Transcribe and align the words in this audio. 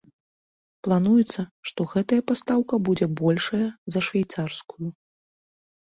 Плануецца, 0.87 1.41
што 1.71 1.87
гэтая 1.93 2.21
пастаўка 2.33 2.75
будзе 2.91 3.07
большая 3.23 3.67
за 3.97 4.07
швейцарскую. 4.11 4.87